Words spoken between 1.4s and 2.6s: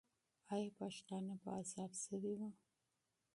په عذاب سوي وو؟